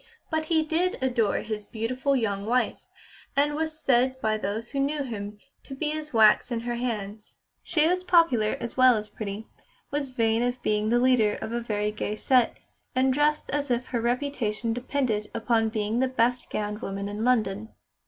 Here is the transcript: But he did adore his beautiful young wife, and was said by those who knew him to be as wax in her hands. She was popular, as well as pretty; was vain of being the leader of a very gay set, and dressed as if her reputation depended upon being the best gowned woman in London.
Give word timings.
But 0.31 0.45
he 0.45 0.63
did 0.63 0.97
adore 0.99 1.41
his 1.43 1.63
beautiful 1.63 2.15
young 2.15 2.43
wife, 2.47 2.87
and 3.35 3.53
was 3.53 3.79
said 3.79 4.19
by 4.19 4.35
those 4.35 4.71
who 4.71 4.79
knew 4.79 5.03
him 5.03 5.37
to 5.65 5.75
be 5.75 5.91
as 5.91 6.11
wax 6.11 6.49
in 6.51 6.61
her 6.61 6.73
hands. 6.73 7.37
She 7.61 7.87
was 7.87 8.03
popular, 8.03 8.57
as 8.59 8.75
well 8.75 8.97
as 8.97 9.07
pretty; 9.07 9.45
was 9.91 10.09
vain 10.09 10.41
of 10.41 10.59
being 10.63 10.89
the 10.89 10.97
leader 10.97 11.35
of 11.39 11.51
a 11.51 11.61
very 11.61 11.91
gay 11.91 12.15
set, 12.15 12.57
and 12.95 13.13
dressed 13.13 13.51
as 13.51 13.69
if 13.69 13.89
her 13.89 14.01
reputation 14.01 14.73
depended 14.73 15.29
upon 15.35 15.69
being 15.69 15.99
the 15.99 16.07
best 16.07 16.49
gowned 16.49 16.81
woman 16.81 17.07
in 17.07 17.23
London. 17.23 17.69